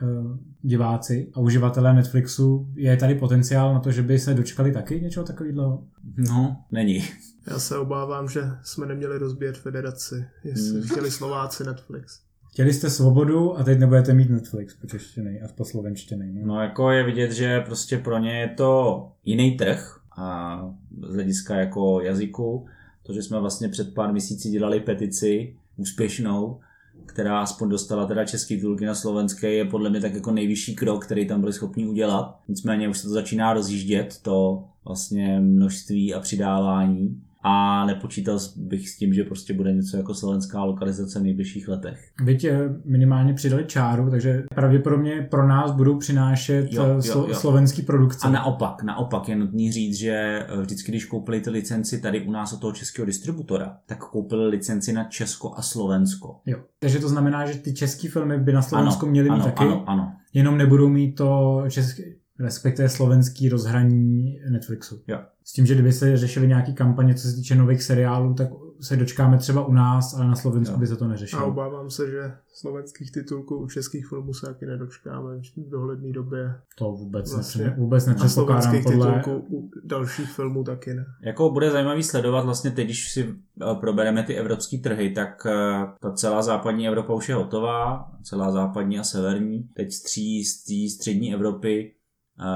[0.62, 2.68] diváci a uživatelé Netflixu.
[2.76, 5.84] Je tady potenciál na to, že by se dočkali taky něčeho takového?
[6.18, 7.04] No, není.
[7.48, 10.90] Já se obávám, že jsme neměli rozbíjet federaci, jestli hmm.
[10.90, 12.20] chtěli Slováci Netflix.
[12.52, 16.34] Chtěli jste svobodu a teď nebudete mít Netflix po češtinej a po slovenštinej.
[16.34, 16.46] No.
[16.46, 20.60] no jako je vidět, že prostě pro ně je to jiný trh a
[21.08, 22.66] z hlediska jako jazyku,
[23.04, 26.60] to, že jsme vlastně před pár měsíci dělali petici úspěšnou,
[27.06, 31.06] která aspoň dostala teda český titulky na slovenské, je podle mě tak jako nejvyšší krok,
[31.06, 32.40] který tam byli schopni udělat.
[32.48, 38.98] Nicméně už se to začíná rozjíždět, to vlastně množství a přidávání a nepočítal bych s
[38.98, 42.12] tím, že prostě bude něco jako slovenská lokalizace v nejbližších letech.
[42.24, 47.36] Byť eh, minimálně přidali čáru, takže pravděpodobně pro nás budou přinášet jo, jo, slo- jo.
[47.36, 48.28] slovenský produkce.
[48.28, 52.32] A naopak, naopak je nutný říct, že eh, vždycky, když koupili ty licenci tady u
[52.32, 56.40] nás od toho českého distributora, tak koupili licenci na Česko a Slovensko.
[56.46, 56.58] Jo.
[56.80, 59.84] Takže to znamená, že ty české filmy by na Slovensku měly mít ano, taky, ano,
[59.88, 60.14] ano.
[60.34, 65.02] jenom nebudou mít to české respektive slovenský rozhraní Netflixu.
[65.08, 65.20] Jo.
[65.44, 68.50] S tím, že kdyby se řešili nějaký kampaně, co se týče nových seriálů, tak
[68.82, 70.80] se dočkáme třeba u nás, ale na Slovensku jo.
[70.80, 71.42] by se to neřešilo.
[71.42, 76.56] A obávám se, že slovenských titulků u českých filmů se taky nedočkáme v dohledné době.
[76.78, 79.14] To vůbec, vlastně ne, vůbec nepředpokládám podle...
[79.14, 81.06] titulků u dalších filmů taky ne.
[81.22, 85.52] Jako bude zajímavý sledovat vlastně teď, když si eh, probereme ty evropské trhy, tak eh,
[86.00, 89.70] ta celá západní Evropa už je hotová, celá západní a severní.
[89.74, 91.94] Teď z tří z té střední Evropy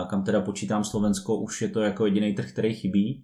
[0.09, 3.23] kam teda počítám Slovensko, už je to jako jediný trh, který chybí.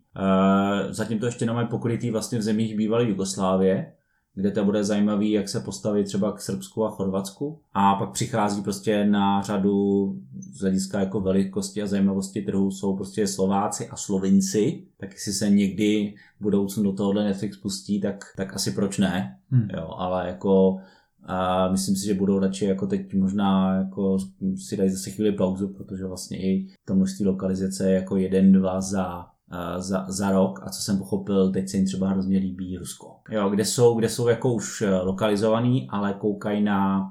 [0.89, 3.93] Zatím to ještě nemají pokrytý vlastně v zemích bývalé Jugoslávie,
[4.35, 7.61] kde to bude zajímavý, jak se postaví třeba k Srbsku a Chorvatsku.
[7.73, 10.05] A pak přichází prostě na řadu
[10.39, 15.49] z hlediska jako velikosti a zajímavosti trhu jsou prostě Slováci a Slovinci, tak jestli se
[15.49, 19.67] někdy v budoucnu do tohohle Netflix pustí, tak, tak asi proč ne, hmm.
[19.77, 20.77] jo, ale jako
[21.23, 24.17] a myslím si, že budou radši jako teď možná jako
[24.55, 28.81] si dají zase chvíli pauzu, protože vlastně i to množství lokalizace je jako jeden, dva
[28.81, 29.25] za
[29.77, 33.15] za, za rok a co jsem pochopil, teď se jim třeba hrozně líbí Rusko.
[33.29, 37.07] Jo, kde jsou, kde jsou jako už eh, lokalizovaný, ale koukají na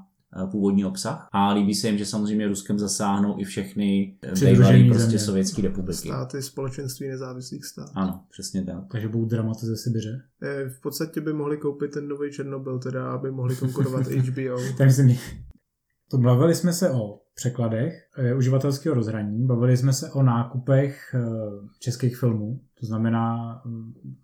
[0.51, 5.19] původní obsah a líbí se jim, že samozřejmě Ruskem zasáhnou i všechny eh, bývalé prostě
[5.19, 6.07] sovětské republiky.
[6.07, 7.91] Státy společenství nezávislých států.
[7.95, 8.83] Ano, přesně tak.
[8.91, 10.21] Takže budou dramat ze Sibiře.
[10.43, 14.57] Eh, V podstatě by mohli koupit ten nový Černobyl, teda aby mohli konkurovat HBO.
[14.77, 15.17] Tak myslím,
[16.11, 21.19] to bavili jsme se o překladech eh, uživatelského rozhraní, bavili jsme se o nákupech eh,
[21.79, 23.37] českých filmů, to znamená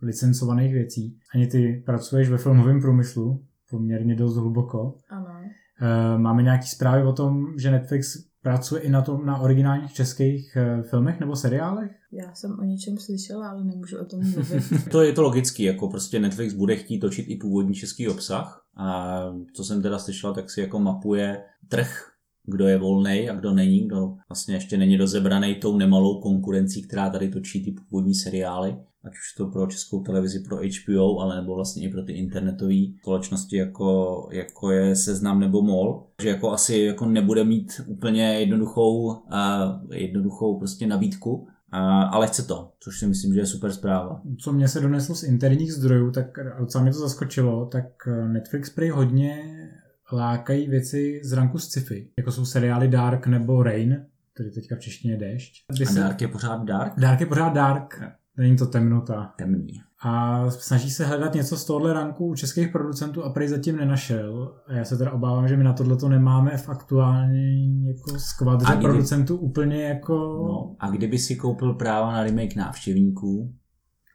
[0.01, 1.17] licencovaných věcí.
[1.35, 4.95] Ani ty pracuješ ve filmovém průmyslu, poměrně dost hluboko.
[5.09, 5.36] Ano.
[5.81, 10.55] Eh, Máme nějaký zprávy o tom, že Netflix pracuje i na tom na originálních českých
[10.55, 11.91] eh, filmech nebo seriálech?
[12.11, 14.63] Já jsem o něčem slyšela, ale nemůžu o tom mluvit.
[14.91, 19.19] To je to logický, jako prostě Netflix bude chtít točit i původní český obsah a
[19.53, 22.11] co jsem teda slyšel, tak si jako mapuje trh,
[22.47, 27.09] kdo je volný a kdo není, kdo vlastně ještě není rozebraný tou nemalou konkurencí, která
[27.09, 31.55] tady točí ty původní seriály, ať už to pro českou televizi, pro HBO, ale nebo
[31.55, 36.77] vlastně i pro ty internetové společnosti, jako, jako je Seznam nebo MOL, že jako asi
[36.77, 39.15] jako nebude mít úplně jednoduchou, uh,
[39.93, 44.21] jednoduchou prostě nabídku, a, ale chce to, což si myslím, že je super zpráva.
[44.39, 46.25] Co mě se doneslo z interních zdrojů, tak
[46.59, 49.43] docela mě to zaskočilo, tak eh, Netflix prý hodně
[50.13, 55.13] lákají věci z ranku sci-fi, jako jsou seriály Dark nebo Rain, který teďka v češtině
[55.13, 55.63] je déšť.
[55.79, 56.93] By A se- Dark je pořád Dark?
[56.99, 58.01] Dark je pořád Dark,
[58.37, 59.33] není to temnota.
[59.37, 59.81] Temný.
[60.03, 64.55] A snaží se hledat něco z tohohle ranku u českých producentů a prej zatím nenašel.
[64.67, 68.81] A já se teda obávám, že my na tohle nemáme v aktuální jako skvadře kdy-
[68.81, 70.13] producentů úplně jako...
[70.47, 73.53] No, a kdyby si koupil práva na remake návštěvníků,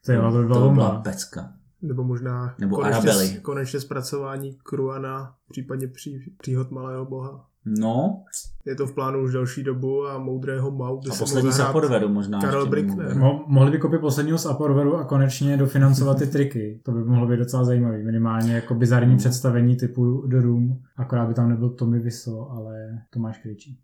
[0.06, 1.52] to, je, to by byla to by byla pecka.
[1.82, 3.38] Nebo možná Nebo konečně, Arabely.
[3.42, 7.46] konečně zpracování Kruana, případně pří, příhod malého boha.
[7.64, 8.24] No,
[8.66, 11.56] Je to v plánu už delší dobu a moudrého Mau by a se poslední mohl
[11.56, 12.40] zahrát Saporveru možná.
[12.40, 13.16] Karel Brickner.
[13.16, 16.80] Mo- mohli by koupit posledního z Aporveru a konečně dofinancovat ty triky.
[16.84, 18.02] To by mohlo být docela zajímavý.
[18.04, 19.18] Minimálně jako bizarní No.
[19.18, 20.78] představení typu The Room.
[20.96, 22.74] Akorát by tam nebyl Tommy Wiseau, ale
[23.10, 23.78] Tomáš Krejčí.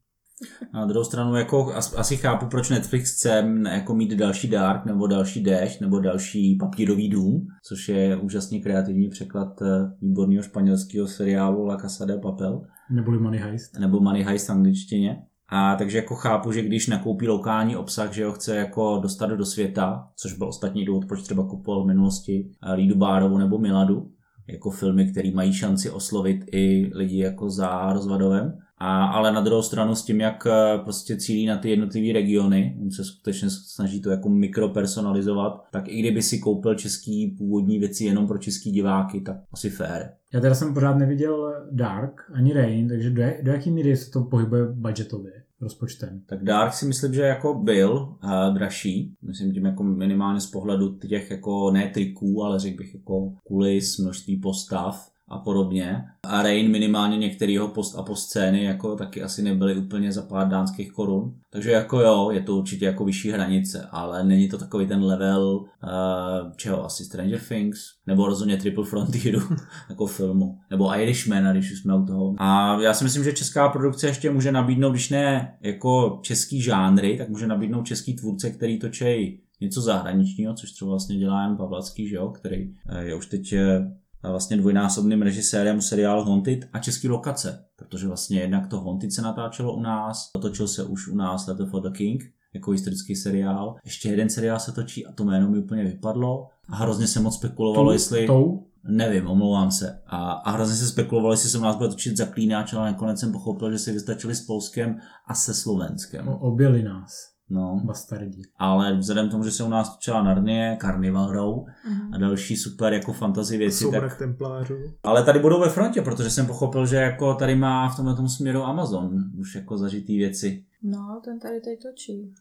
[0.75, 5.07] Na druhou stranu jako as, asi chápu, proč Netflix chce jako mít další Dark, nebo
[5.07, 11.65] další Dash, nebo další Papírový dům, což je úžasně kreativní překlad eh, výborného španělského seriálu
[11.65, 12.63] La Casa de Papel.
[12.91, 13.79] Neboli Money Heist.
[13.79, 15.23] nebo Money Heist v angličtině.
[15.51, 19.47] A takže jako chápu, že když nakoupí lokální obsah, že ho chce jako dostat do
[19.47, 24.11] světa, což byl ostatní důvod, proč třeba kupoval v minulosti eh, Lídu Bárovu nebo Miladu,
[24.49, 28.59] jako filmy, které mají šanci oslovit i lidi jako za rozvadovem.
[28.81, 32.79] A, ale na druhou stranu s tím, jak eh, prostě cílí na ty jednotlivé regiony,
[32.83, 38.05] on se skutečně snaží to jako mikropersonalizovat, tak i kdyby si koupil český původní věci
[38.05, 40.13] jenom pro český diváky, tak asi fér.
[40.33, 44.23] Já teda jsem pořád neviděl Dark ani Rain, takže do, do jaký míry se to
[44.23, 46.21] pohybuje budgetově, rozpočtem?
[46.27, 50.99] Tak Dark si myslím, že jako byl uh, dražší, myslím tím jako minimálně z pohledu
[50.99, 56.05] těch jako ne triků, ale řekl bych jako kulis, množství postav a podobně.
[56.27, 60.49] A Rain minimálně některého post a post scény jako taky asi nebyly úplně za pár
[60.49, 61.35] dánských korun.
[61.51, 65.49] Takže jako jo, je to určitě jako vyšší hranice, ale není to takový ten level
[65.49, 69.41] uh, čeho asi Stranger Things, nebo rozhodně Triple Frontieru
[69.89, 72.35] jako filmu, nebo Irishmana, když jsme u toho.
[72.39, 77.19] A já si myslím, že česká produkce ještě může nabídnout, když ne jako český žánry,
[77.19, 82.09] tak může nabídnout český tvůrce, který točí něco zahraničního, což třeba vlastně dělá Jan Pavlacký,
[82.09, 87.09] že jo, který eh, je už teď eh, vlastně dvojnásobným režisérem seriálu Haunted a český
[87.09, 91.47] lokace, protože vlastně jednak to Haunted se natáčelo u nás, točil se už u nás
[91.47, 92.23] Letter for the King,
[92.55, 93.77] jako historický seriál.
[93.85, 96.49] Ještě jeden seriál se točí a to jméno mi úplně vypadlo.
[96.69, 98.27] A hrozně se moc spekulovalo, Tou- jestli...
[98.27, 98.65] Tou?
[98.85, 100.03] Nevím, omlouvám se.
[100.07, 103.33] A, a hrozně se spekulovalo, jestli se u nás bude točit zaklínač, ale nakonec jsem
[103.33, 106.29] pochopil, že si vystačili s Polskem a se Slovenskem.
[106.29, 107.13] O, objeli nás,
[107.51, 108.43] No, bastardi.
[108.57, 112.15] ale vzhledem k tomu, že se u nás točila Narnie, Carnival Row Mhm.
[112.15, 114.77] a další super jako fantasy věci, tak templářů.
[115.03, 118.63] ale tady budou ve frontě, protože jsem pochopil, že jako tady má v tomhle směru
[118.63, 120.65] Amazon už jako zažitý věci.
[120.83, 122.35] No, ten tady teď točí.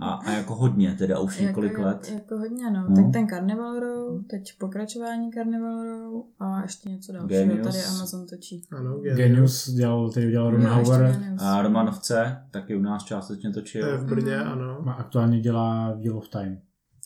[0.00, 2.10] A, a jako hodně, teda už několik jako, let.
[2.14, 2.86] Jako hodně, no.
[2.88, 2.96] No.
[2.96, 7.66] Tak ten Carnival Row, teď pokračování Carnival Row a ještě něco dalšího Genius.
[7.66, 8.62] tady Amazon točí.
[8.72, 11.42] Ano, Genius dělal, který udělal Ron Hauer Genius.
[11.42, 13.98] A Romanovce taky u nás částečně To je točil.
[13.98, 14.48] v Brně, Mhm.
[14.52, 14.88] ano.
[14.88, 16.58] a aktuálně dělá Wheel of Time.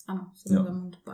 [0.09, 0.27] Ano.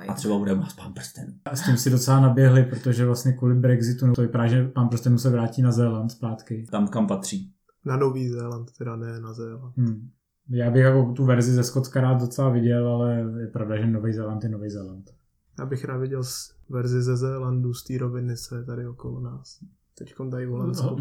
[0.09, 1.35] A třeba bude vás pán prsten.
[1.45, 4.89] A s tím si docela naběhli, protože vlastně kvůli Brexitu no, to vypadá, že pán
[4.89, 6.67] prostě se vrátí na Zéland zpátky.
[6.71, 7.53] Tam, kam patří.
[7.85, 9.77] Na Nový Zéland, teda ne na Zéland.
[9.77, 10.09] Hmm.
[10.51, 14.13] Já bych jako tu verzi ze Skotska rád docela viděl, ale je pravda, že Nový
[14.13, 15.11] Zéland je Nový Zéland.
[15.59, 16.23] Já bych rád viděl
[16.69, 19.59] verzi ze Zélandu z té roviny, co je tady okolo nás.
[19.99, 20.97] teď tady v Holandsku.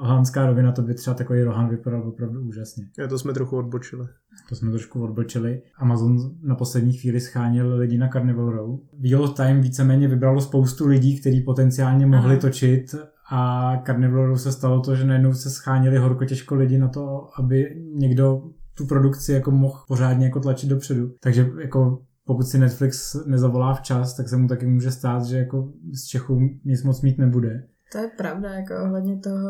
[0.00, 2.88] Holandská rovina, to by třeba takový Rohan vypadal opravdu úžasně.
[2.98, 4.06] Já to jsme trochu odbočili.
[4.48, 5.62] To jsme trošku odbočili.
[5.76, 8.78] Amazon na poslední chvíli scháněl lidi na Carnival Row.
[8.98, 12.40] Wheel of Time víceméně vybralo spoustu lidí, kteří potenciálně mohli Aha.
[12.40, 12.94] točit
[13.30, 17.28] a Carnival Row se stalo to, že najednou se scháněli horko těžko lidi na to,
[17.38, 18.42] aby někdo
[18.76, 21.14] tu produkci jako mohl pořádně jako tlačit dopředu.
[21.20, 25.72] Takže jako pokud si Netflix nezavolá včas, tak se mu taky může stát, že jako
[25.92, 27.66] z Čechů nic moc mít nebude.
[27.92, 29.40] To je pravda, jako ohledně toho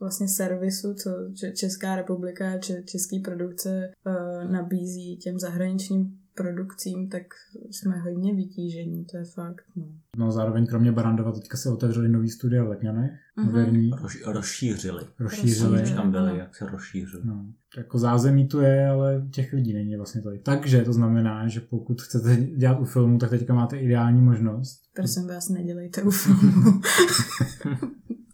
[0.00, 1.10] vlastně servisu, co
[1.56, 7.22] Česká republika, če- český produkce uh, nabízí těm zahraničním produkcím, tak
[7.70, 9.64] jsme hodně vytížení, to je fakt.
[9.76, 9.86] No.
[10.16, 13.46] No zároveň kromě Barandova teďka se otevřeli nový studia v Letňanech, Mhm.
[13.46, 14.34] moderní, Roz, rozšířili.
[14.34, 15.02] rozšířili.
[15.04, 15.94] Už Rozšířili.
[15.96, 17.22] tam byli, jak se rozšířili.
[17.26, 20.42] No, jako zázemí tu je, ale těch lidí není vlastně tolik.
[20.42, 24.82] Takže to znamená, že pokud chcete dělat u filmu, tak teďka máte ideální možnost.
[24.94, 26.80] Prosím vás, nedělejte u filmu.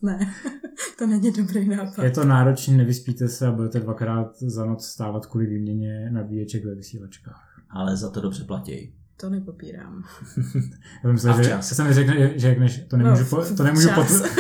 [0.03, 0.19] ne,
[0.99, 2.03] to není dobrý nápad.
[2.03, 6.75] Je to náročné, nevyspíte se a budete dvakrát za noc stávat kvůli výměně nabíječek ve
[6.75, 7.50] vysílačkách.
[7.71, 8.93] Ale za to dobře platí.
[9.17, 10.05] To nepopírám.
[10.37, 13.55] Já jsem myslel, A že, že jsem řekl, že, že řekneš, to nemůžu, No, po,
[13.57, 14.21] to nemůžu včas.
[14.21, 14.31] pot,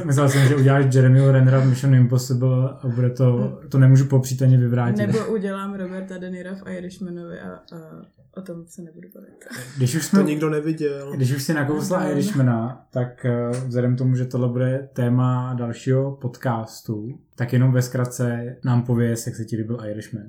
[0.06, 4.42] myslel, jsem, že uděláš Jeremyho Rennera v Mission Impossible a bude to, to nemůžu popřít
[4.42, 5.06] ani vyvrátit.
[5.06, 7.60] Nebo udělám Roberta De Niro v Irishmanovi a, a
[8.36, 9.44] o tom se nebudu bavit.
[9.76, 11.12] Když už To jsme, nikdo neviděl.
[11.16, 12.04] Když už si nakousla.
[12.08, 17.82] Irishmana, tak eh, vzhledem k tomu, že tohle bude téma dalšího podcastu, tak jenom ve
[17.82, 20.24] zkratce nám pověs, jak se ti líbil Irishman.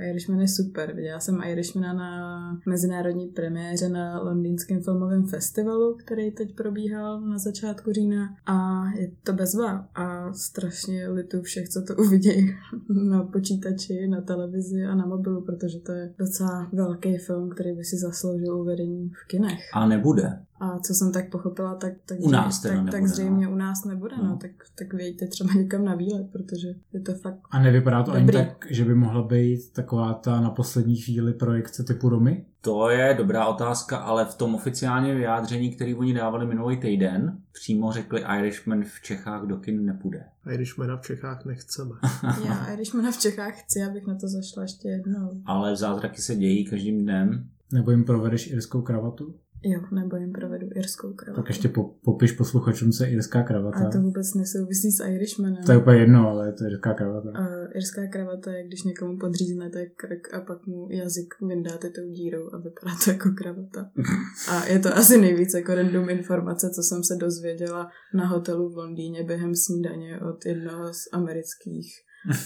[0.00, 0.94] Uh, Irishman je super.
[0.94, 7.92] Viděla jsem Irishmana na mezinárodní premiéře na londýnském filmovém festivalu, který teď probíhal na začátku
[7.92, 12.54] října a je to bezva a strašně litu všech, co to uvidějí
[12.88, 17.84] na počítači, na televizi a na mobilu, protože to je docela velký film, který by
[17.84, 19.60] si zasloužil uvedení v kinech.
[19.74, 20.38] A nebude.
[20.60, 23.52] A co jsem tak pochopila, tak, tak, U nás tak, nebude, tak zřejmě no.
[23.52, 24.22] u nás nebude, no.
[24.22, 24.30] No.
[24.30, 28.10] no tak, tak vějte třeba někam na výlet, protože je to fakt A nevypadá to
[28.10, 28.38] Dobrý.
[28.38, 32.46] ani tak, že by mohla být taková ta na poslední chvíli projekce typu Romy?
[32.60, 37.92] To je dobrá otázka, ale v tom oficiálním vyjádření, který oni dávali minulý týden, přímo
[37.92, 40.24] řekli Irishman v Čechách do kin nepůjde.
[40.44, 41.90] A když jsme v Čechách nechceme.
[42.46, 45.42] Já, a když jsme v Čechách chci, abych na to zašla ještě jednou.
[45.44, 47.48] Ale zázraky se dějí každým dnem.
[47.72, 49.34] Nebo jim provedeš irskou kravatu?
[49.62, 51.42] Jo, nebo jim provedu irskou kravatu.
[51.42, 53.78] Tak ještě po, popiš posluchačům, co je irská kravata.
[53.78, 55.64] A to vůbec nesouvisí s Irishmanem.
[55.66, 57.28] to je úplně jedno, ale to je irská kravata.
[57.28, 62.54] Uh, irská kravata je, když někomu podříznete krk a pak mu jazyk vyndáte tou dírou
[62.54, 63.90] a vypadá to jako kravata.
[64.50, 68.76] A je to asi nejvíc jako random informace, co jsem se dozvěděla na hotelu v
[68.76, 71.92] Londýně během snídaně od jednoho z amerických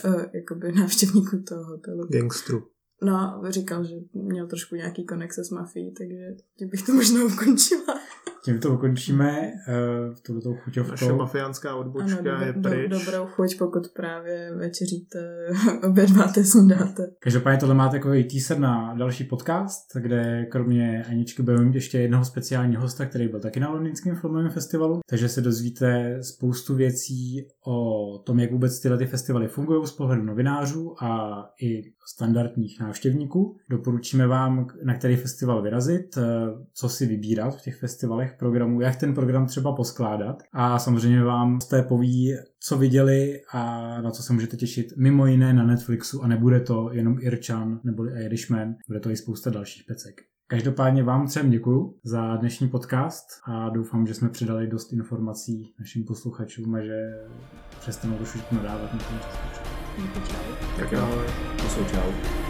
[0.05, 2.09] uh, jakoby návštěvníků toho hotelu.
[2.13, 2.63] Gangstru.
[3.03, 8.01] No, říkal, že měl trošku nějaký konexe s mafií, takže tím bych to možná ukončila.
[8.45, 11.17] Tím to ukončíme, uh, tuto Naše chuťovkou.
[11.17, 12.91] mafiánská odbočka ano, je do, do, pryč.
[12.91, 15.47] dobrou chuť, pokud právě večeříte,
[15.89, 17.11] obědváte, snídáte.
[17.19, 22.25] Každopádně tohle máte takový teaser na další podcast, kde kromě Aničky budeme mít ještě jednoho
[22.25, 28.19] speciálního hosta, který byl taky na Londýnském filmovém festivalu, takže se dozvíte spoustu věcí o
[28.19, 33.57] tom, jak vůbec tyhle ty festivaly fungují z pohledu novinářů a i standardních návštěvníků.
[33.69, 36.23] Doporučíme vám, na který festival vyrazit, eh,
[36.75, 41.61] co si vybírat v těch festivalech programů, jak ten program třeba poskládat a samozřejmě vám
[41.61, 46.23] z té poví, co viděli a na co se můžete těšit mimo jiné na Netflixu
[46.23, 50.15] a nebude to jenom Irčan neboli Irishman, bude to i spousta dalších pecek.
[50.51, 56.05] Každopádně vám třem děkuju za dnešní podcast a doufám, že jsme přidali dost informací našim
[56.05, 57.11] posluchačům a že
[57.81, 59.61] přestanou trošičku nadávat na ten čas.
[60.79, 61.25] Tak jo.
[61.57, 62.50] To jsou čau.